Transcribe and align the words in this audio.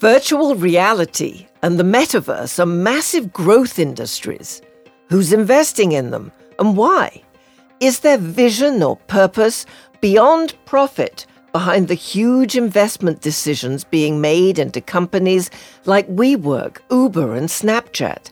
Virtual 0.00 0.54
reality 0.54 1.46
and 1.60 1.78
the 1.78 1.84
metaverse 1.84 2.58
are 2.58 2.64
massive 2.64 3.34
growth 3.34 3.78
industries. 3.78 4.62
Who's 5.10 5.30
investing 5.30 5.92
in 5.92 6.10
them 6.10 6.32
and 6.58 6.74
why? 6.74 7.22
Is 7.80 8.00
there 8.00 8.16
vision 8.16 8.82
or 8.82 8.96
purpose 8.96 9.66
beyond 10.00 10.54
profit 10.64 11.26
behind 11.52 11.88
the 11.88 11.92
huge 11.92 12.56
investment 12.56 13.20
decisions 13.20 13.84
being 13.84 14.22
made 14.22 14.58
into 14.58 14.80
companies 14.80 15.50
like 15.84 16.08
WeWork, 16.08 16.78
Uber, 16.90 17.34
and 17.34 17.50
Snapchat? 17.50 18.30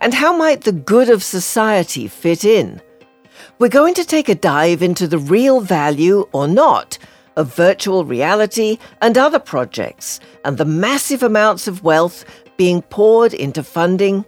And 0.00 0.14
how 0.14 0.36
might 0.36 0.62
the 0.62 0.72
good 0.72 1.10
of 1.10 1.22
society 1.22 2.08
fit 2.08 2.44
in? 2.44 2.82
We're 3.60 3.68
going 3.68 3.94
to 3.94 4.04
take 4.04 4.28
a 4.28 4.34
dive 4.34 4.82
into 4.82 5.06
the 5.06 5.18
real 5.18 5.60
value 5.60 6.28
or 6.32 6.48
not 6.48 6.98
of 7.36 7.54
virtual 7.54 8.04
reality 8.04 8.78
and 9.00 9.16
other 9.18 9.38
projects 9.38 10.20
and 10.44 10.58
the 10.58 10.64
massive 10.64 11.22
amounts 11.22 11.66
of 11.66 11.82
wealth 11.82 12.24
being 12.56 12.82
poured 12.82 13.34
into 13.34 13.62
funding 13.62 14.24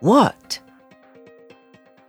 what? 0.00 0.58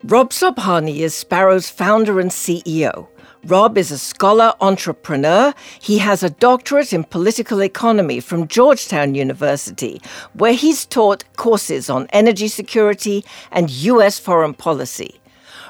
Rob 0.05 0.31
Sobhani 0.31 0.99
is 0.99 1.13
Sparo's 1.13 1.69
founder 1.69 2.19
and 2.19 2.31
CEO. 2.31 3.07
Rob 3.45 3.77
is 3.77 3.91
a 3.91 3.97
scholar 3.97 4.53
entrepreneur. 4.61 5.53
He 5.79 5.97
has 5.97 6.23
a 6.23 6.29
doctorate 6.29 6.93
in 6.93 7.03
political 7.03 7.61
economy 7.61 8.19
from 8.19 8.47
Georgetown 8.47 9.15
University, 9.15 10.01
where 10.33 10.53
he's 10.53 10.85
taught 10.85 11.23
courses 11.37 11.89
on 11.89 12.07
energy 12.13 12.47
security 12.47 13.25
and 13.51 13.69
U.S. 13.69 14.19
foreign 14.19 14.53
policy. 14.53 15.20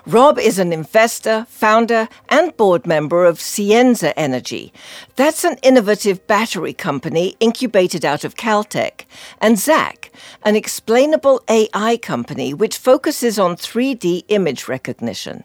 Rob 0.07 0.39
is 0.39 0.57
an 0.57 0.73
investor, 0.73 1.45
founder, 1.47 2.09
and 2.27 2.57
board 2.57 2.87
member 2.87 3.23
of 3.23 3.37
Sienza 3.37 4.13
Energy. 4.17 4.73
That's 5.15 5.43
an 5.43 5.57
innovative 5.61 6.25
battery 6.25 6.73
company 6.73 7.35
incubated 7.39 8.03
out 8.03 8.23
of 8.23 8.35
Caltech. 8.35 9.05
And 9.39 9.57
ZAC, 9.57 10.09
an 10.43 10.55
explainable 10.55 11.43
AI 11.47 11.97
company 11.97 12.51
which 12.51 12.77
focuses 12.77 13.37
on 13.37 13.55
3D 13.55 14.23
image 14.29 14.67
recognition. 14.67 15.43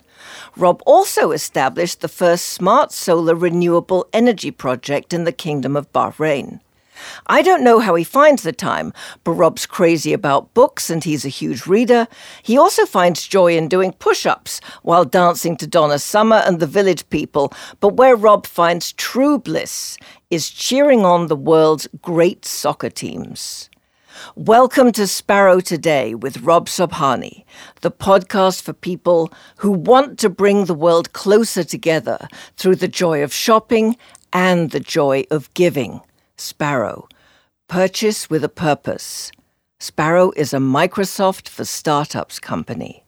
Rob 0.56 0.82
also 0.86 1.32
established 1.32 2.00
the 2.00 2.08
first 2.08 2.46
smart 2.46 2.92
solar 2.92 3.34
renewable 3.34 4.08
energy 4.14 4.50
project 4.50 5.12
in 5.12 5.24
the 5.24 5.32
Kingdom 5.32 5.76
of 5.76 5.92
Bahrain. 5.92 6.60
I 7.26 7.42
don't 7.42 7.64
know 7.64 7.78
how 7.78 7.94
he 7.94 8.04
finds 8.04 8.42
the 8.42 8.52
time, 8.52 8.92
but 9.24 9.32
Rob's 9.32 9.66
crazy 9.66 10.12
about 10.12 10.54
books 10.54 10.90
and 10.90 11.02
he's 11.02 11.24
a 11.24 11.28
huge 11.28 11.66
reader. 11.66 12.08
He 12.42 12.56
also 12.58 12.86
finds 12.86 13.26
joy 13.26 13.56
in 13.56 13.68
doing 13.68 13.92
push 13.92 14.26
ups 14.26 14.60
while 14.82 15.04
dancing 15.04 15.56
to 15.58 15.66
Donna 15.66 15.98
Summer 15.98 16.42
and 16.46 16.60
the 16.60 16.66
village 16.66 17.08
people. 17.10 17.52
But 17.80 17.94
where 17.94 18.16
Rob 18.16 18.46
finds 18.46 18.92
true 18.92 19.38
bliss 19.38 19.98
is 20.30 20.50
cheering 20.50 21.04
on 21.04 21.26
the 21.26 21.36
world's 21.36 21.88
great 22.02 22.44
soccer 22.44 22.90
teams. 22.90 23.70
Welcome 24.34 24.92
to 24.92 25.02
Sparo 25.02 25.62
Today 25.62 26.14
with 26.14 26.40
Rob 26.40 26.68
Sobhani, 26.68 27.44
the 27.82 27.90
podcast 27.90 28.62
for 28.62 28.72
people 28.72 29.30
who 29.58 29.70
want 29.70 30.18
to 30.20 30.30
bring 30.30 30.64
the 30.64 30.74
world 30.74 31.12
closer 31.12 31.62
together 31.62 32.26
through 32.56 32.76
the 32.76 32.88
joy 32.88 33.22
of 33.22 33.32
shopping 33.32 33.96
and 34.32 34.70
the 34.70 34.80
joy 34.80 35.24
of 35.30 35.52
giving. 35.54 36.00
Sparo. 36.36 37.08
Purchase 37.68 38.30
with 38.30 38.44
a 38.44 38.48
purpose. 38.48 39.32
Sparo 39.80 40.32
is 40.36 40.52
a 40.52 40.58
Microsoft 40.58 41.48
for 41.48 41.64
Startups 41.64 42.38
company. 42.38 43.04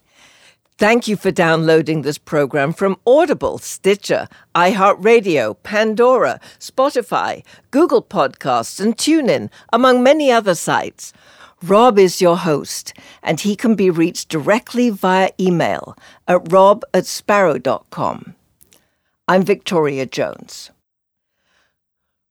Thank 0.79 1.09
you 1.09 1.17
for 1.17 1.33
downloading 1.33 2.03
this 2.03 2.19
program 2.19 2.73
from 2.73 3.01
Audible, 3.05 3.59
Stitcher, 3.59 4.29
iHeartRadio, 4.55 5.57
Pandora, 5.65 6.39
Spotify, 6.61 7.45
Google 7.73 8.03
Podcasts, 8.03 8.79
and 8.79 8.97
TuneIn, 8.97 9.51
among 9.73 10.05
many 10.05 10.31
other 10.31 10.55
sites. 10.55 11.13
Rob 11.65 11.99
is 11.99 12.21
your 12.21 12.37
host, 12.37 12.93
and 13.25 13.41
he 13.41 13.57
can 13.57 13.75
be 13.75 13.91
reached 13.91 14.29
directly 14.29 14.91
via 14.91 15.31
email 15.41 15.97
at 16.29 16.53
rob 16.53 16.85
at 16.95 17.05
sparo.com. 17.05 18.37
I'm 19.27 19.43
Victoria 19.43 20.07
Jones. 20.07 20.71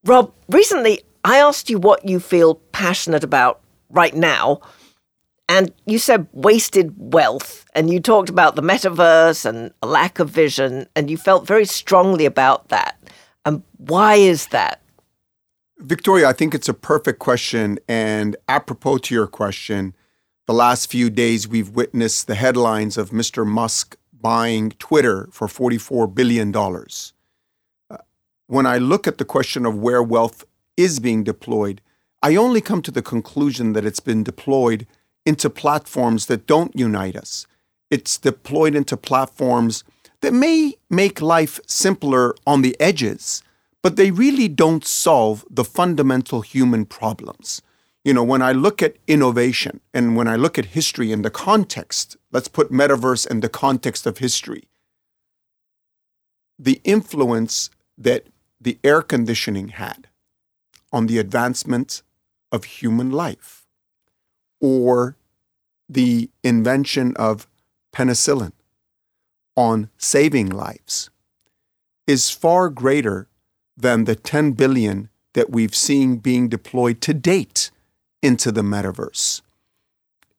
Rob, 0.07 0.31
recently 0.47 1.01
I 1.25 1.38
asked 1.40 1.69
you 1.69 1.78
what 1.78 2.07
you 2.07 2.22
feel 2.22 2.56
passionate 2.72 3.25
about 3.25 3.59
right 3.90 4.16
now, 4.16 4.62
and 5.50 5.73
you 5.85 6.00
said 6.00 6.28
wasted 6.31 6.94
wealth, 6.97 7.66
and 7.75 7.90
you 7.90 8.00
talked 8.00 8.29
about 8.29 8.56
the 8.56 8.62
metaverse 8.62 9.45
and 9.45 9.73
a 9.84 9.88
lack 9.88 10.19
of 10.19 10.29
vision, 10.29 10.88
and 10.95 11.12
you 11.12 11.18
felt 11.18 11.45
very 11.45 11.66
strongly 11.66 12.25
about 12.25 12.69
that. 12.69 12.97
And 13.45 13.63
why 13.75 14.16
is 14.16 14.47
that? 14.47 14.81
Victoria, 15.79 16.29
I 16.29 16.34
think 16.34 16.56
it's 16.56 16.69
a 16.69 16.74
perfect 16.74 17.19
question. 17.19 17.78
And 17.89 18.38
apropos 18.47 19.00
to 19.00 19.13
your 19.13 19.28
question, 19.28 19.94
the 20.45 20.53
last 20.53 20.89
few 20.89 21.09
days 21.09 21.50
we've 21.50 21.69
witnessed 21.69 22.28
the 22.28 22.35
headlines 22.35 22.97
of 22.97 23.09
Mr. 23.09 23.45
Musk 23.45 23.97
buying 24.13 24.72
Twitter 24.72 25.28
for 25.31 25.47
$44 25.47 26.16
billion 26.16 26.53
when 28.47 28.65
I 28.65 28.77
look 28.77 29.07
at 29.07 29.17
the 29.17 29.25
question 29.25 29.65
of 29.65 29.77
where 29.77 30.01
wealth 30.01 30.45
is 30.75 30.99
being 30.99 31.23
deployed, 31.23 31.81
I 32.23 32.35
only 32.35 32.61
come 32.61 32.81
to 32.81 32.91
the 32.91 33.01
conclusion 33.01 33.73
that 33.73 33.85
it's 33.85 33.99
been 33.99 34.23
deployed 34.23 34.87
into 35.25 35.49
platforms 35.49 36.25
that 36.27 36.47
don't 36.47 36.75
unite 36.75 37.15
us. 37.15 37.45
It's 37.91 38.17
deployed 38.17 38.75
into 38.75 38.97
platforms 38.97 39.83
that 40.21 40.33
may 40.33 40.75
make 40.89 41.21
life 41.21 41.59
simpler 41.67 42.35
on 42.45 42.61
the 42.61 42.75
edges, 42.79 43.43
but 43.83 43.97
they 43.97 44.11
really 44.11 44.47
don't 44.47 44.85
solve 44.85 45.45
the 45.49 45.65
fundamental 45.65 46.41
human 46.41 46.85
problems. 46.85 47.61
You 48.03 48.13
know, 48.13 48.23
when 48.23 48.41
I 48.41 48.53
look 48.53 48.81
at 48.81 48.95
innovation 49.05 49.81
and 49.93 50.15
when 50.15 50.27
I 50.27 50.37
look 50.37 50.57
at 50.57 50.67
history 50.67 51.11
in 51.11 51.21
the 51.21 51.29
context, 51.29 52.15
let's 52.31 52.47
put 52.47 52.71
metaverse 52.71 53.29
in 53.29 53.41
the 53.41 53.49
context 53.49 54.05
of 54.05 54.19
history, 54.19 54.69
the 56.57 56.79
influence 56.85 57.69
that 57.97 58.27
the 58.59 58.79
air 58.84 59.01
conditioning 59.01 59.69
had 59.69 60.07
on 60.91 61.07
the 61.07 61.18
advancement 61.18 62.01
of 62.51 62.63
human 62.63 63.12
life, 63.12 63.68
or 64.59 65.16
the 65.90 66.29
invention 66.44 67.16
of 67.18 67.47
penicillin 67.94 68.53
on 69.56 69.90
saving 69.97 70.50
lives, 70.50 71.09
is 72.06 72.31
far 72.31 72.69
greater 72.69 73.28
than 73.75 74.06
the 74.06 74.16
10 74.16 74.53
billion 74.53 75.09
that 75.34 75.50
we've 75.50 75.75
seen 75.75 76.18
being 76.18 76.50
deployed 76.50 77.01
to 77.01 77.13
date 77.13 77.69
into 78.24 78.51
the 78.51 78.63
metaverse. 78.63 79.41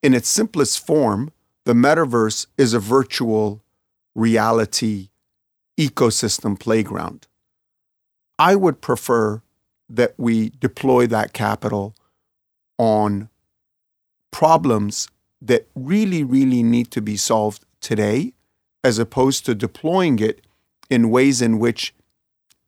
In 0.03 0.13
its 0.13 0.27
simplest 0.27 0.85
form, 0.85 1.31
the 1.65 1.73
metaverse 1.73 2.47
is 2.57 2.73
a 2.73 2.79
virtual 2.79 3.61
reality 4.15 5.09
ecosystem 5.77 6.59
playground 6.59 7.27
I 8.39 8.55
would 8.55 8.81
prefer 8.81 9.41
that 9.89 10.13
we 10.17 10.51
deploy 10.61 11.05
that 11.07 11.33
capital 11.33 11.93
on 12.77 13.29
problems 14.31 15.09
that 15.41 15.67
really, 15.75 16.23
really 16.23 16.63
need 16.63 16.89
to 16.91 17.01
be 17.01 17.17
solved 17.17 17.65
today, 17.81 18.33
as 18.83 18.97
opposed 18.97 19.45
to 19.45 19.55
deploying 19.55 20.19
it 20.19 20.41
in 20.89 21.09
ways 21.09 21.41
in 21.41 21.59
which 21.59 21.93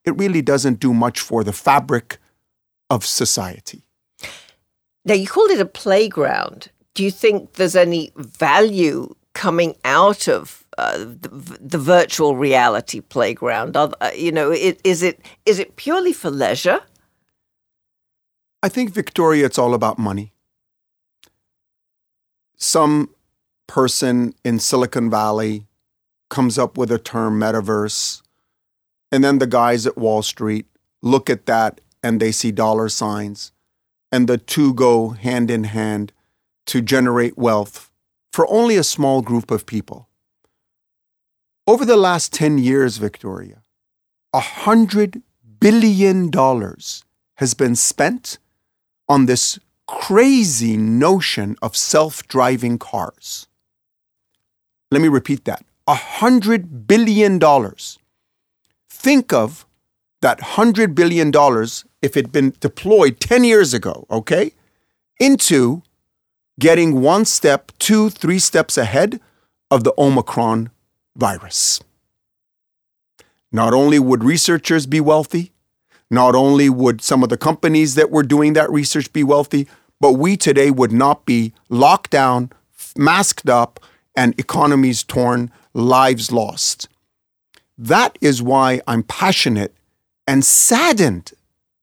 it 0.03 0.17
really 0.17 0.41
doesn't 0.41 0.79
do 0.79 0.93
much 0.93 1.19
for 1.19 1.43
the 1.43 1.53
fabric 1.53 2.17
of 2.89 3.05
society. 3.05 3.83
Now, 5.05 5.13
you 5.13 5.27
called 5.27 5.51
it 5.51 5.61
a 5.61 5.65
playground. 5.65 6.69
Do 6.93 7.03
you 7.03 7.11
think 7.11 7.53
there's 7.53 7.75
any 7.75 8.11
value 8.15 9.15
coming 9.33 9.75
out 9.85 10.27
of 10.27 10.60
uh, 10.77 10.97
the, 10.97 11.57
the, 11.59 11.77
virtual 11.77 12.35
reality 12.35 13.01
playground? 13.01 13.75
Uh, 13.75 13.91
you 14.15 14.31
know, 14.31 14.51
it, 14.51 14.79
is 14.83 15.03
it 15.03 15.19
is 15.45 15.59
it 15.59 15.75
purely 15.75 16.13
for 16.13 16.29
leisure? 16.29 16.81
I 18.63 18.69
think 18.69 18.91
Victoria, 18.91 19.45
it's 19.45 19.57
all 19.57 19.73
about 19.73 19.97
money. 19.97 20.33
Some 22.55 23.09
person 23.67 24.33
in 24.43 24.59
Silicon 24.59 25.09
Valley 25.09 25.65
comes 26.29 26.59
up 26.59 26.77
with 26.77 26.91
a 26.91 26.99
term 26.99 27.39
metaverse, 27.39 28.21
and 29.11 29.23
then 29.23 29.39
the 29.39 29.47
guys 29.47 29.87
at 29.87 29.97
Wall 29.97 30.21
Street 30.21 30.67
look 31.01 31.29
at 31.29 31.47
that 31.47 31.81
and 32.03 32.19
they 32.19 32.31
see 32.31 32.51
dollar 32.51 32.89
signs, 32.89 33.51
and 34.11 34.27
the 34.27 34.37
two 34.37 34.73
go 34.73 35.09
hand 35.09 35.49
in 35.51 35.65
hand 35.65 36.13
to 36.67 36.81
generate 36.81 37.37
wealth 37.37 37.91
for 38.31 38.49
only 38.49 38.77
a 38.77 38.83
small 38.83 39.21
group 39.21 39.51
of 39.51 39.65
people. 39.65 40.07
Over 41.71 41.85
the 41.85 41.95
last 41.95 42.33
10 42.33 42.57
years, 42.57 42.97
Victoria, 42.97 43.61
$100 44.35 45.21
billion 45.61 46.29
has 47.35 47.53
been 47.53 47.75
spent 47.77 48.39
on 49.07 49.25
this 49.25 49.57
crazy 49.87 50.75
notion 50.75 51.55
of 51.61 51.77
self 51.77 52.27
driving 52.27 52.77
cars. 52.77 53.47
Let 54.91 55.01
me 55.01 55.07
repeat 55.07 55.45
that 55.45 55.63
$100 55.87 56.87
billion. 56.87 57.39
Think 58.89 59.31
of 59.31 59.65
that 60.21 60.39
$100 60.39 60.93
billion 60.93 61.31
if 62.01 62.17
it 62.17 62.25
had 62.25 62.31
been 62.33 62.53
deployed 62.59 63.21
10 63.21 63.45
years 63.45 63.73
ago, 63.73 64.05
okay? 64.11 64.51
into 65.21 65.83
getting 66.59 66.99
one 66.99 67.23
step, 67.23 67.71
two, 67.79 68.09
three 68.09 68.39
steps 68.39 68.77
ahead 68.77 69.21
of 69.69 69.85
the 69.85 69.93
Omicron 69.97 70.69
virus. 71.15 71.81
Not 73.51 73.73
only 73.73 73.99
would 73.99 74.23
researchers 74.23 74.85
be 74.85 75.01
wealthy, 75.01 75.51
not 76.09 76.35
only 76.35 76.69
would 76.69 77.01
some 77.01 77.23
of 77.23 77.29
the 77.29 77.37
companies 77.37 77.95
that 77.95 78.11
were 78.11 78.23
doing 78.23 78.53
that 78.53 78.71
research 78.71 79.11
be 79.13 79.23
wealthy, 79.23 79.67
but 79.99 80.13
we 80.13 80.35
today 80.35 80.71
would 80.71 80.91
not 80.91 81.25
be 81.25 81.53
locked 81.69 82.11
down, 82.11 82.51
masked 82.97 83.49
up, 83.49 83.79
and 84.15 84.37
economies 84.39 85.03
torn, 85.03 85.51
lives 85.73 86.31
lost. 86.31 86.89
That 87.77 88.17
is 88.21 88.41
why 88.41 88.81
I'm 88.87 89.03
passionate 89.03 89.73
and 90.27 90.43
saddened 90.45 91.31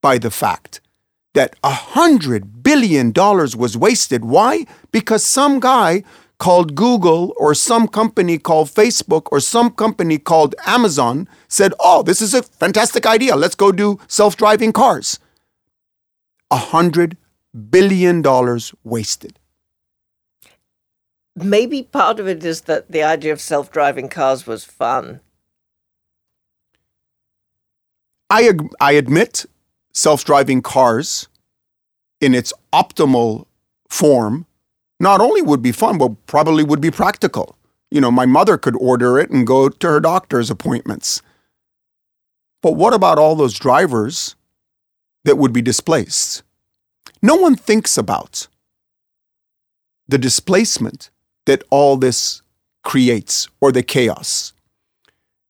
by 0.01 0.19
the 0.19 0.31
fact 0.31 0.81
that 1.35 1.57
a 1.63 1.71
hundred 1.71 2.63
billion 2.63 3.13
dollars 3.13 3.57
was 3.57 3.77
wasted. 3.77 4.25
Why? 4.25 4.67
Because 4.93 5.25
some 5.25 5.61
guy 5.61 6.03
called 6.39 6.75
Google 6.75 7.35
or 7.37 7.55
some 7.55 7.89
company 7.89 8.39
called 8.39 8.69
Facebook 8.69 9.27
or 9.33 9.41
some 9.41 9.71
company 9.71 10.19
called 10.19 10.55
Amazon 10.67 11.29
said, 11.49 11.75
Oh, 11.81 12.03
this 12.03 12.23
is 12.23 12.35
a 12.35 12.43
fantastic 12.43 13.07
idea. 13.07 13.37
Let's 13.37 13.55
go 13.55 13.73
do 13.73 13.99
self 14.09 14.37
driving 14.37 14.73
cars. 14.73 15.19
A 16.51 16.57
hundred 16.57 17.17
billion 17.71 18.23
dollars 18.23 18.73
wasted. 18.85 19.39
Maybe 21.35 21.83
part 21.85 22.19
of 22.19 22.27
it 22.27 22.45
is 22.45 22.63
that 22.63 22.91
the 22.91 23.03
idea 23.03 23.33
of 23.33 23.41
self 23.41 23.71
driving 23.71 24.09
cars 24.09 24.47
was 24.47 24.65
fun. 24.65 25.21
I, 28.31 28.53
I 28.81 28.93
admit 28.93 29.47
self 29.93 30.25
driving 30.25 30.63
cars 30.63 31.29
in 32.21 32.35
its 32.35 32.53
optimal 32.73 33.47
form 33.89 34.47
not 35.01 35.21
only 35.21 35.43
would 35.43 35.63
be 35.63 35.73
fun, 35.73 35.99
but 35.99 36.27
probably 36.27 36.65
would 36.65 36.81
be 36.81 36.91
practical. 36.91 37.57
You 37.91 38.01
know, 38.01 38.11
my 38.11 38.27
mother 38.27 38.59
could 38.59 38.77
order 38.77 39.19
it 39.19 39.31
and 39.31 39.47
go 39.47 39.69
to 39.69 39.87
her 39.89 40.01
doctor's 40.01 40.51
appointments. 40.51 41.23
But 42.63 42.73
what 42.73 42.93
about 42.93 43.19
all 43.19 43.37
those 43.37 43.59
drivers 43.59 44.35
that 45.25 45.39
would 45.39 45.53
be 45.53 45.63
displaced? 45.63 46.43
No 47.23 47.37
one 47.37 47.55
thinks 47.55 47.97
about 47.97 48.49
the 50.09 50.19
displacement 50.19 51.11
that 51.47 51.63
all 51.71 51.97
this 51.97 52.43
creates 52.83 53.49
or 53.61 53.73
the 53.73 53.83
chaos. 53.83 54.53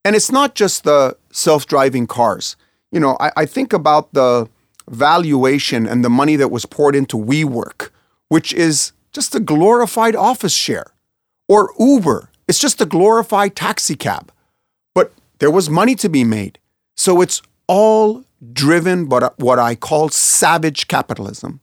And 0.04 0.16
it's 0.16 0.30
not 0.30 0.54
just 0.54 0.84
the 0.84 1.16
self 1.30 1.66
driving 1.66 2.06
cars. 2.06 2.56
You 2.90 3.00
know, 3.00 3.16
I, 3.20 3.30
I, 3.36 3.46
think 3.46 3.72
about 3.72 4.14
the 4.14 4.48
valuation 4.88 5.86
and 5.86 6.02
the 6.02 6.08
money 6.08 6.36
that 6.36 6.50
was 6.50 6.64
poured 6.64 6.96
into 6.96 7.18
WeWork, 7.18 7.90
which 8.28 8.54
is 8.54 8.92
just 9.12 9.34
a 9.34 9.40
glorified 9.40 10.16
office 10.16 10.54
share. 10.54 10.92
Or 11.48 11.72
Uber, 11.78 12.30
it's 12.46 12.58
just 12.58 12.80
a 12.80 12.86
glorified 12.86 13.56
taxi 13.56 13.96
cab. 13.96 14.32
But 14.94 15.12
there 15.38 15.50
was 15.50 15.70
money 15.70 15.94
to 15.96 16.08
be 16.08 16.24
made. 16.24 16.58
So 16.96 17.20
it's 17.20 17.42
all 17.66 18.24
driven 18.52 19.06
by 19.06 19.30
what 19.36 19.58
I 19.58 19.74
call 19.74 20.08
savage 20.08 20.88
capitalism. 20.88 21.60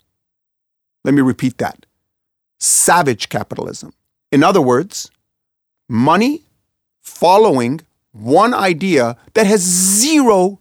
Let 1.03 1.13
me 1.13 1.21
repeat 1.21 1.57
that 1.59 1.85
savage 2.59 3.29
capitalism. 3.29 3.93
In 4.31 4.43
other 4.43 4.61
words, 4.61 5.11
money 5.87 6.43
following 7.01 7.81
one 8.11 8.53
idea 8.53 9.17
that 9.33 9.45
has 9.45 9.61
zero 9.61 10.59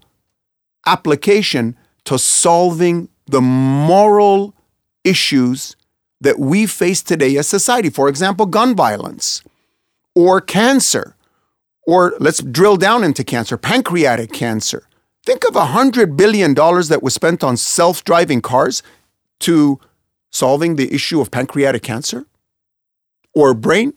application 0.86 1.76
to 2.04 2.18
solving 2.18 3.08
the 3.26 3.40
moral 3.40 4.54
issues 5.02 5.76
that 6.24 6.38
we 6.38 6.66
face 6.66 7.02
today 7.02 7.36
as 7.36 7.46
society. 7.46 7.90
For 7.90 8.08
example, 8.08 8.46
gun 8.46 8.74
violence 8.74 9.42
or 10.14 10.40
cancer, 10.40 11.14
or 11.86 12.14
let's 12.18 12.42
drill 12.42 12.76
down 12.76 13.04
into 13.04 13.22
cancer, 13.22 13.56
pancreatic 13.56 14.32
cancer. 14.32 14.88
Think 15.24 15.44
of 15.48 15.54
a 15.54 15.66
$100 15.66 16.16
billion 16.16 16.54
that 16.54 17.00
was 17.02 17.14
spent 17.14 17.44
on 17.44 17.56
self 17.56 18.02
driving 18.04 18.42
cars 18.42 18.82
to 19.40 19.78
solving 20.30 20.76
the 20.76 20.92
issue 20.92 21.20
of 21.20 21.30
pancreatic 21.30 21.82
cancer 21.82 22.26
or 23.34 23.54
brain 23.54 23.92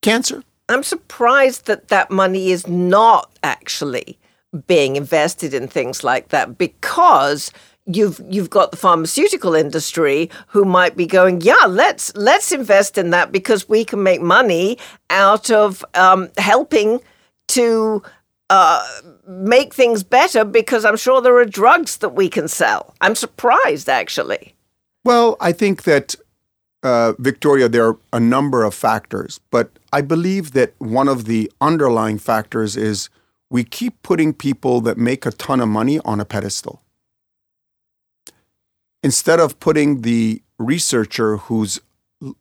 cancer. 0.00 0.42
I'm 0.68 0.82
surprised 0.82 1.66
that 1.66 1.88
that 1.88 2.10
money 2.10 2.50
is 2.50 2.66
not 2.66 3.30
actually 3.42 4.18
being 4.66 4.96
invested 4.96 5.52
in 5.52 5.68
things 5.68 6.04
like 6.04 6.28
that 6.28 6.56
because 6.56 7.50
you've 7.86 8.20
you've 8.28 8.50
got 8.50 8.70
the 8.70 8.76
pharmaceutical 8.76 9.54
industry 9.54 10.30
who 10.48 10.64
might 10.64 10.96
be 10.96 11.06
going, 11.06 11.40
yeah, 11.40 11.66
let's 11.68 12.14
let's 12.16 12.52
invest 12.52 12.98
in 12.98 13.10
that 13.10 13.32
because 13.32 13.68
we 13.68 13.84
can 13.84 14.02
make 14.02 14.20
money 14.20 14.78
out 15.10 15.50
of 15.50 15.84
um, 15.94 16.30
helping 16.38 17.00
to 17.48 18.02
uh, 18.50 18.86
make 19.26 19.74
things 19.74 20.02
better. 20.02 20.44
Because 20.44 20.84
I'm 20.84 20.96
sure 20.96 21.20
there 21.20 21.36
are 21.36 21.44
drugs 21.44 21.98
that 21.98 22.10
we 22.10 22.28
can 22.28 22.48
sell. 22.48 22.94
I'm 23.00 23.14
surprised, 23.14 23.88
actually. 23.88 24.54
Well, 25.04 25.36
I 25.40 25.52
think 25.52 25.82
that. 25.84 26.14
Uh, 26.82 27.14
Victoria, 27.18 27.66
there 27.66 27.88
are 27.88 27.98
a 28.12 28.20
number 28.20 28.62
of 28.62 28.74
factors, 28.74 29.40
but 29.50 29.70
I 29.90 30.02
believe 30.02 30.52
that 30.52 30.74
one 30.76 31.08
of 31.08 31.24
the 31.24 31.50
underlying 31.58 32.18
factors 32.18 32.76
is 32.76 33.08
we 33.48 33.64
keep 33.64 34.02
putting 34.02 34.34
people 34.34 34.82
that 34.82 34.98
make 34.98 35.24
a 35.24 35.30
ton 35.30 35.60
of 35.60 35.68
money 35.70 35.98
on 36.04 36.20
a 36.20 36.26
pedestal 36.26 36.82
instead 39.04 39.38
of 39.38 39.60
putting 39.60 40.00
the 40.00 40.42
researcher 40.58 41.36
who's 41.36 41.78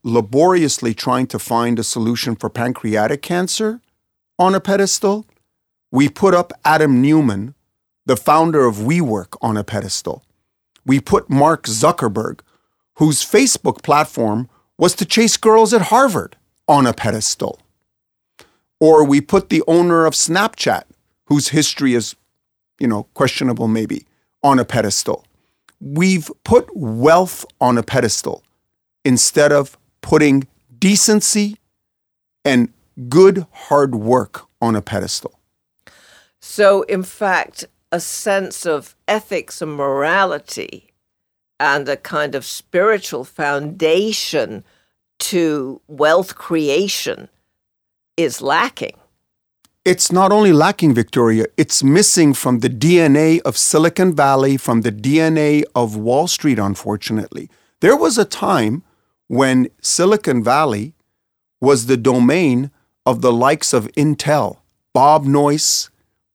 laboriously 0.01 0.93
trying 0.93 1.27
to 1.27 1.37
find 1.37 1.77
a 1.77 1.83
solution 1.83 2.37
for 2.37 2.49
pancreatic 2.49 3.21
cancer 3.21 3.81
on 4.39 4.55
a 4.55 4.61
pedestal, 4.61 5.27
we 5.91 6.07
put 6.07 6.33
up 6.33 6.53
Adam 6.63 7.01
Neumann, 7.01 7.53
the 8.05 8.15
founder 8.15 8.65
of 8.65 8.77
WeWork, 8.77 9.35
on 9.41 9.57
a 9.57 9.63
pedestal. 9.63 10.23
We 10.85 11.01
put 11.01 11.29
Mark 11.29 11.65
Zuckerberg, 11.65 12.39
whose 12.95 13.23
Facebook 13.23 13.83
platform 13.83 14.49
was 14.77 14.95
to 14.95 15.05
chase 15.05 15.35
girls 15.35 15.73
at 15.73 15.89
Harvard, 15.93 16.37
on 16.65 16.87
a 16.87 16.93
pedestal. 16.93 17.59
Or 18.79 19.03
we 19.03 19.19
put 19.19 19.49
the 19.49 19.63
owner 19.67 20.05
of 20.05 20.13
Snapchat, 20.13 20.83
whose 21.25 21.49
history 21.49 21.93
is, 21.93 22.15
you 22.79 22.87
know, 22.87 23.03
questionable 23.13 23.67
maybe, 23.67 24.05
on 24.41 24.59
a 24.59 24.65
pedestal 24.65 25.25
we've 25.83 26.31
put 26.45 26.69
wealth 26.75 27.45
on 27.59 27.77
a 27.77 27.83
pedestal 27.83 28.43
instead 29.03 29.51
of 29.51 29.77
putting 30.01 30.47
decency 30.79 31.57
and 32.45 32.71
good 33.09 33.45
hard 33.51 33.95
work 33.95 34.45
on 34.61 34.75
a 34.75 34.81
pedestal. 34.81 35.39
So, 36.39 36.83
in 36.83 37.03
fact, 37.03 37.65
a 37.91 37.99
sense 37.99 38.65
of 38.65 38.95
ethics 39.07 39.61
and 39.61 39.75
morality 39.75 40.93
and 41.59 41.87
a 41.89 41.97
kind 41.97 42.33
of 42.33 42.45
spiritual 42.45 43.23
foundation 43.25 44.63
to 45.19 45.81
wealth 45.87 46.35
creation 46.35 47.29
is 48.17 48.41
lacking 48.41 48.95
it's 49.85 50.11
not 50.11 50.31
only 50.31 50.53
lacking, 50.53 50.93
Victoria, 50.93 51.45
it's 51.57 51.83
missing 51.83 52.33
from 52.33 52.59
the 52.59 52.69
DNA 52.69 53.41
of 53.41 53.57
Silicon 53.57 54.15
Valley, 54.15 54.55
from 54.55 54.81
the 54.81 54.91
DNA 54.91 55.63
of 55.75 55.97
Wall 55.97 56.27
Street, 56.27 56.57
unfortunately. 56.57 57.49
There 57.81 57.97
was 57.97 58.17
a 58.17 58.23
time 58.23 58.83
when 59.27 59.67
Silicon 59.81 60.41
Valley 60.41 60.93
was 61.59 61.87
the 61.87 61.97
domain 61.97 62.71
of 63.05 63.21
the 63.21 63.33
likes 63.33 63.73
of 63.73 63.91
Intel. 63.93 64.59
Bob 64.93 65.25
Noyce, 65.25 65.89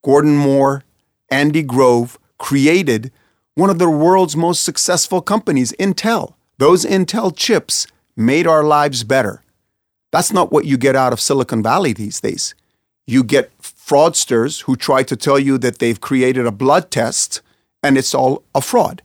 Gordon 0.05 0.37
Moore, 0.37 0.85
Andy 1.31 1.62
Grove 1.62 2.19
created 2.38 3.11
one 3.55 3.71
of 3.71 3.78
the 3.78 3.90
world's 3.90 4.37
most 4.37 4.62
successful 4.62 5.23
companies, 5.23 5.73
Intel. 5.81 6.35
Those 6.59 6.85
Intel 6.85 7.35
chips 7.35 7.87
made 8.14 8.47
our 8.47 8.62
lives 8.62 9.05
better. 9.05 9.43
That's 10.12 10.33
not 10.33 10.52
what 10.52 10.67
you 10.67 10.76
get 10.76 10.97
out 10.97 11.14
of 11.14 11.21
Silicon 11.21 11.62
Valley 11.62 11.95
these 11.95 12.21
days 12.21 12.55
you 13.09 13.25
get 13.25 13.57
fraudsters 13.59 14.65
who 14.65 14.77
try 14.77 15.03
to 15.03 15.17
tell 15.17 15.38
you 15.38 15.57
that 15.57 15.79
they've 15.79 15.99
created 15.99 16.45
a 16.47 16.53
blood 16.53 16.91
test 16.91 17.41
and 17.83 17.97
it's 17.97 18.15
all 18.15 18.45
a 18.55 18.61
fraud. 18.61 19.00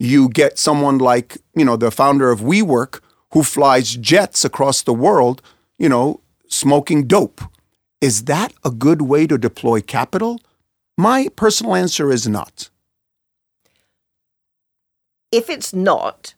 You 0.00 0.28
get 0.28 0.58
someone 0.58 0.98
like, 0.98 1.38
you 1.54 1.64
know, 1.64 1.76
the 1.76 1.92
founder 1.92 2.32
of 2.32 2.40
WeWork 2.40 2.98
who 3.32 3.44
flies 3.44 3.94
jets 3.94 4.44
across 4.44 4.82
the 4.82 4.92
world, 4.92 5.40
you 5.78 5.88
know, 5.88 6.20
smoking 6.48 7.06
dope. 7.06 7.40
Is 8.00 8.24
that 8.24 8.52
a 8.64 8.72
good 8.72 9.02
way 9.02 9.24
to 9.28 9.38
deploy 9.38 9.82
capital? 9.82 10.40
My 10.96 11.28
personal 11.36 11.76
answer 11.76 12.10
is 12.10 12.26
not. 12.26 12.70
If 15.30 15.48
it's 15.48 15.72
not, 15.72 16.34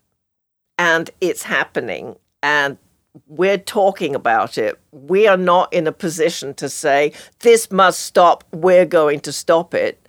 and 0.77 1.09
it's 1.19 1.43
happening, 1.43 2.17
and 2.43 2.77
we're 3.27 3.57
talking 3.57 4.15
about 4.15 4.57
it. 4.57 4.79
We 4.91 5.27
are 5.27 5.37
not 5.37 5.71
in 5.73 5.87
a 5.87 5.91
position 5.91 6.53
to 6.55 6.69
say, 6.69 7.13
this 7.39 7.71
must 7.71 8.01
stop, 8.01 8.43
we're 8.51 8.85
going 8.85 9.19
to 9.21 9.31
stop 9.31 9.73
it. 9.73 10.07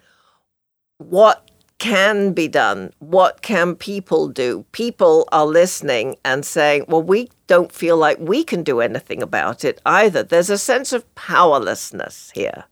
What 0.98 1.50
can 1.78 2.32
be 2.32 2.46
done? 2.46 2.92
What 3.00 3.42
can 3.42 3.74
people 3.74 4.28
do? 4.28 4.64
People 4.70 5.28
are 5.32 5.46
listening 5.46 6.16
and 6.24 6.46
saying, 6.46 6.84
well, 6.86 7.02
we 7.02 7.28
don't 7.48 7.72
feel 7.72 7.96
like 7.96 8.18
we 8.20 8.44
can 8.44 8.62
do 8.62 8.80
anything 8.80 9.20
about 9.20 9.64
it 9.64 9.80
either. 9.84 10.22
There's 10.22 10.50
a 10.50 10.58
sense 10.58 10.92
of 10.92 11.12
powerlessness 11.16 12.30
here. 12.34 12.64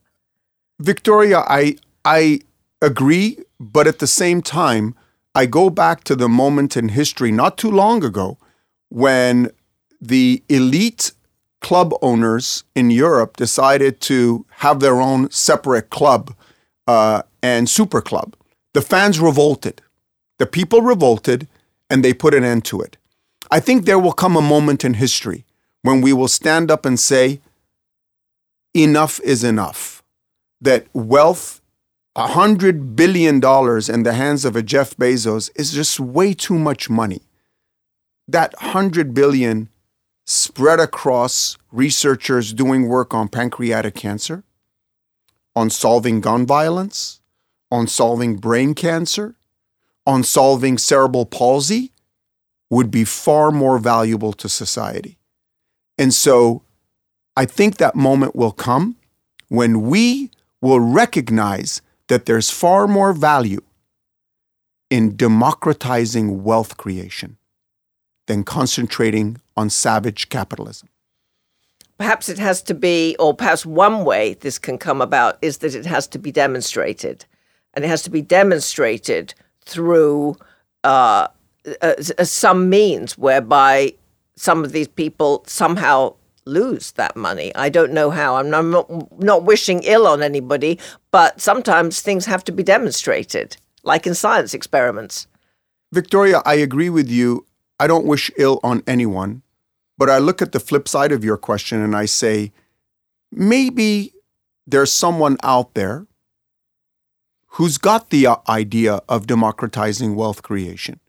Victoria, 0.78 1.40
I 1.48 1.76
I 2.04 2.40
agree, 2.80 3.38
but 3.58 3.86
at 3.86 3.98
the 3.98 4.06
same 4.06 4.42
time, 4.42 4.94
I 5.34 5.46
go 5.46 5.70
back 5.70 6.04
to 6.04 6.16
the 6.16 6.28
moment 6.28 6.76
in 6.76 6.90
history 6.90 7.32
not 7.32 7.58
too 7.58 7.70
long 7.70 8.04
ago 8.04 8.38
when 8.90 9.50
the 10.00 10.42
elite 10.48 11.12
club 11.60 11.92
owners 12.00 12.64
in 12.74 12.90
Europe 12.90 13.36
decided 13.36 14.00
to 14.00 14.46
have 14.56 14.80
their 14.80 15.00
own 15.00 15.30
separate 15.30 15.90
club 15.90 16.34
uh, 16.86 17.22
and 17.42 17.68
super 17.68 18.00
club. 18.00 18.34
The 18.72 18.82
fans 18.82 19.20
revolted. 19.20 19.82
The 20.38 20.46
people 20.46 20.82
revolted 20.82 21.48
and 21.90 22.04
they 22.04 22.14
put 22.14 22.34
an 22.34 22.44
end 22.44 22.64
to 22.66 22.80
it. 22.80 22.96
I 23.50 23.60
think 23.60 23.84
there 23.84 23.98
will 23.98 24.12
come 24.12 24.36
a 24.36 24.42
moment 24.42 24.84
in 24.84 24.94
history 24.94 25.44
when 25.82 26.00
we 26.00 26.12
will 26.12 26.28
stand 26.28 26.70
up 26.70 26.86
and 26.86 26.98
say, 26.98 27.40
enough 28.74 29.20
is 29.20 29.42
enough. 29.42 30.02
That 30.60 30.86
wealth, 30.92 31.60
a 32.14 32.28
hundred 32.28 32.94
billion 32.94 33.40
dollars 33.40 33.88
in 33.88 34.02
the 34.02 34.12
hands 34.12 34.44
of 34.44 34.56
a 34.56 34.62
Jeff 34.62 34.96
Bezos 34.96 35.50
is 35.56 35.72
just 35.72 35.98
way 35.98 36.34
too 36.34 36.58
much 36.58 36.90
money. 36.90 37.22
That 38.28 38.54
hundred 38.58 39.14
billion 39.14 39.69
spread 40.30 40.78
across 40.78 41.58
researchers 41.72 42.52
doing 42.52 42.86
work 42.86 43.12
on 43.12 43.28
pancreatic 43.28 43.96
cancer, 43.96 44.44
on 45.56 45.68
solving 45.68 46.20
gun 46.20 46.46
violence, 46.46 47.20
on 47.70 47.88
solving 47.88 48.36
brain 48.36 48.72
cancer, 48.72 49.34
on 50.06 50.22
solving 50.22 50.78
cerebral 50.78 51.26
palsy, 51.26 51.92
would 52.70 52.92
be 52.92 53.04
far 53.04 53.50
more 53.50 53.78
valuable 53.80 54.32
to 54.32 54.48
society. 54.48 55.18
And 55.98 56.14
so 56.14 56.62
I 57.36 57.44
think 57.44 57.78
that 57.78 57.96
moment 57.96 58.36
will 58.36 58.52
come 58.52 58.96
when 59.48 59.82
we 59.82 60.30
will 60.60 60.78
recognize 60.78 61.82
that 62.06 62.26
there's 62.26 62.50
far 62.50 62.86
more 62.86 63.12
value 63.12 63.62
in 64.90 65.16
democratizing 65.16 66.44
wealth 66.44 66.76
creation 66.76 67.36
than 68.30 68.44
concentrating 68.44 69.36
on 69.56 69.68
savage 69.68 70.28
capitalism. 70.28 70.88
Perhaps 71.98 72.28
it 72.28 72.38
has 72.38 72.62
to 72.62 72.74
be, 72.74 73.16
or 73.18 73.34
perhaps 73.34 73.66
one 73.66 74.04
way 74.04 74.34
this 74.34 74.56
can 74.56 74.78
come 74.78 75.00
about 75.00 75.36
is 75.42 75.58
that 75.58 75.74
it 75.74 75.84
has 75.84 76.06
to 76.06 76.16
be 76.16 76.30
demonstrated 76.30 77.26
and 77.74 77.84
it 77.84 77.88
has 77.88 78.02
to 78.02 78.10
be 78.10 78.22
demonstrated 78.22 79.34
through 79.64 80.36
uh, 80.84 81.26
uh, 81.82 81.94
uh, 82.18 82.24
some 82.24 82.70
means 82.70 83.18
whereby 83.18 83.92
some 84.36 84.62
of 84.62 84.70
these 84.70 84.86
people 84.86 85.42
somehow 85.48 86.14
lose 86.44 86.92
that 86.92 87.16
money. 87.16 87.52
I 87.56 87.68
don't 87.68 87.92
know 87.92 88.10
how. 88.10 88.36
I'm 88.36 88.48
not, 88.48 89.20
not 89.20 89.42
wishing 89.42 89.82
ill 89.82 90.06
on 90.06 90.22
anybody, 90.22 90.78
but 91.10 91.40
sometimes 91.40 92.00
things 92.00 92.26
have 92.26 92.44
to 92.44 92.52
be 92.52 92.62
demonstrated, 92.62 93.56
like 93.82 94.06
in 94.06 94.14
science 94.14 94.54
experiments. 94.54 95.26
Victoria, 95.90 96.42
I 96.46 96.54
agree 96.54 96.90
with 96.90 97.10
you. 97.10 97.44
I 97.80 97.86
don't 97.86 98.04
wish 98.04 98.30
ill 98.36 98.60
on 98.62 98.82
anyone, 98.86 99.40
but 99.96 100.10
I 100.10 100.18
look 100.18 100.42
at 100.42 100.52
the 100.52 100.60
flip 100.60 100.86
side 100.86 101.12
of 101.12 101.24
your 101.24 101.38
question 101.38 101.80
and 101.80 101.96
I 101.96 102.04
say, 102.04 102.52
maybe 103.32 104.12
there's 104.66 104.92
someone 104.92 105.38
out 105.42 105.72
there 105.72 106.06
who's 107.54 107.78
got 107.78 108.10
the 108.10 108.26
uh, 108.26 108.36
idea 108.50 109.00
of 109.08 109.26
democratizing 109.26 110.14
wealth 110.14 110.42
creation, 110.42 111.00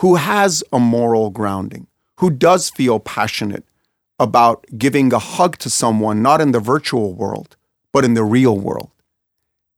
who 0.00 0.16
has 0.16 0.62
a 0.70 0.78
moral 0.78 1.30
grounding, 1.30 1.86
who 2.20 2.28
does 2.28 2.68
feel 2.68 3.00
passionate 3.00 3.64
about 4.18 4.66
giving 4.76 5.14
a 5.14 5.18
hug 5.18 5.56
to 5.58 5.70
someone, 5.70 6.20
not 6.20 6.42
in 6.42 6.52
the 6.52 6.60
virtual 6.60 7.14
world, 7.14 7.56
but 7.90 8.04
in 8.04 8.12
the 8.12 8.22
real 8.22 8.58
world. 8.58 8.90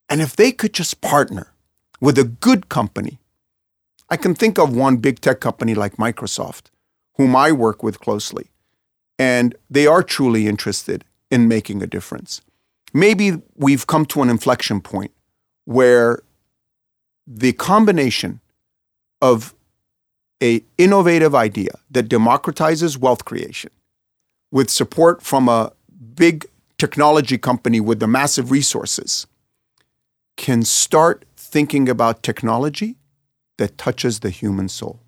And 0.09 0.21
if 0.21 0.35
they 0.35 0.51
could 0.51 0.75
just 0.75 1.01
partner 1.01 1.53
with 2.01 2.19
a 2.19 2.25
good 2.25 2.69
company, 2.69 3.21
I 4.11 4.17
can 4.17 4.35
think 4.35 4.59
of 4.59 4.75
one 4.75 4.99
big 4.99 5.21
tech 5.21 5.41
company 5.41 5.75
like 5.75 5.97
Microsoft, 5.97 6.67
whom 7.17 7.35
I 7.35 7.53
work 7.53 7.83
with 7.83 8.01
closely, 8.01 8.51
and 9.19 9.55
they 9.71 9.87
are 9.87 10.03
truly 10.03 10.47
interested 10.47 11.05
in 11.31 11.49
making 11.49 11.83
a 11.83 11.87
difference. 11.87 12.41
Maybe 12.93 13.43
we've 13.57 13.87
come 13.87 14.07
to 14.07 14.23
an 14.23 14.31
inflection 14.31 14.81
point 14.81 15.13
where 15.65 16.21
the 17.27 17.53
combination 17.53 18.41
of 19.21 19.55
a 20.43 20.63
innovative 20.77 21.35
idea 21.35 21.71
that 21.91 22.09
democratizes 22.09 22.99
wealth 22.99 23.25
creation 23.25 23.71
with 24.51 24.69
support 24.71 25.23
from 25.23 25.49
a 25.49 25.73
big 26.15 26.47
technology 26.79 27.39
company 27.39 27.81
with 27.81 27.99
the 28.01 28.07
massive 28.07 28.51
resources 28.51 29.27
can 30.37 30.63
start 30.63 31.25
thinking 31.37 31.89
about 31.89 32.23
technology 32.23 32.97
that 33.59 33.79
touches 33.79 34.21
the 34.21 34.31
human 34.31 34.69
soul. 34.69 35.01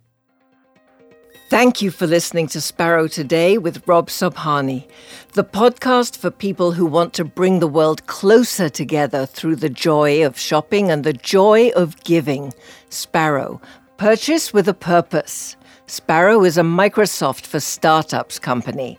Thank 1.48 1.80
you 1.80 1.92
for 1.92 2.08
listening 2.08 2.48
to 2.48 2.58
Sparo 2.58 3.08
Today 3.08 3.56
with 3.56 3.86
Rob 3.86 4.08
Sobhani, 4.08 4.88
the 5.34 5.44
podcast 5.44 6.16
for 6.16 6.28
people 6.28 6.72
who 6.72 6.84
want 6.84 7.14
to 7.14 7.24
bring 7.24 7.60
the 7.60 7.68
world 7.68 8.04
closer 8.08 8.68
together 8.68 9.26
through 9.26 9.54
the 9.54 9.70
joy 9.70 10.26
of 10.26 10.36
shopping 10.36 10.90
and 10.90 11.04
the 11.04 11.12
joy 11.12 11.70
of 11.76 12.02
giving. 12.02 12.52
Sparo, 12.90 13.62
purchase 13.96 14.52
with 14.52 14.68
a 14.68 14.74
purpose. 14.74 15.56
Sparo 15.86 16.44
is 16.44 16.58
a 16.58 16.62
Microsoft 16.62 17.46
for 17.46 17.60
startups 17.60 18.40
company. 18.40 18.98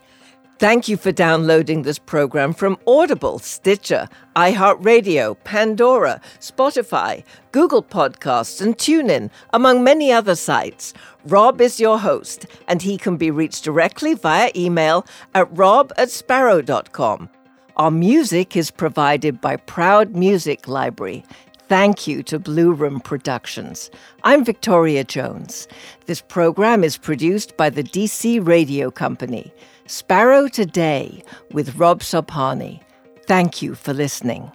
Thank 0.58 0.88
you 0.88 0.96
for 0.96 1.12
downloading 1.12 1.82
this 1.82 2.00
program 2.00 2.52
from 2.52 2.78
Audible, 2.84 3.38
Stitcher, 3.38 4.08
iHeartRadio, 4.34 5.36
Pandora, 5.44 6.20
Spotify, 6.40 7.22
Google 7.52 7.80
Podcasts, 7.80 8.60
and 8.60 8.76
TuneIn, 8.76 9.30
among 9.52 9.84
many 9.84 10.10
other 10.10 10.34
sites. 10.34 10.94
Rob 11.26 11.60
is 11.60 11.78
your 11.78 11.96
host, 11.96 12.46
and 12.66 12.82
he 12.82 12.98
can 12.98 13.16
be 13.16 13.30
reached 13.30 13.62
directly 13.62 14.14
via 14.14 14.50
email 14.56 15.06
at 15.32 15.48
rob 15.56 15.92
at 15.96 16.08
sparo.com. 16.08 17.28
Our 17.76 17.92
music 17.92 18.56
is 18.56 18.72
provided 18.72 19.40
by 19.40 19.54
Proud 19.54 20.16
Music 20.16 20.66
Library. 20.66 21.24
Thank 21.68 22.08
you 22.08 22.24
to 22.24 22.40
Blue 22.40 22.72
Room 22.72 22.98
Productions. 22.98 23.92
I'm 24.24 24.44
Victoria 24.44 25.04
Jones. 25.04 25.68
This 26.06 26.20
program 26.20 26.82
is 26.82 26.96
produced 26.96 27.56
by 27.56 27.70
the 27.70 27.84
DC 27.84 28.44
Radio 28.44 28.90
Company. 28.90 29.52
Sparo 29.88 30.52
Today 30.52 31.22
with 31.52 31.76
Rob 31.76 32.00
Sobhani. 32.00 32.82
Thank 33.26 33.62
you 33.62 33.74
for 33.74 33.94
listening. 33.94 34.52